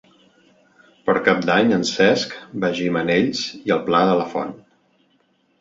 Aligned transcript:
Per 1.09 1.13
Cap 1.27 1.43
d'Any 1.49 1.75
en 1.77 1.85
Cesc 1.91 2.33
va 2.65 2.71
a 2.73 2.75
Gimenells 2.79 3.45
i 3.69 3.77
el 3.77 3.85
Pla 3.91 4.03
de 4.13 4.17
la 4.23 4.27
Font. 4.33 4.59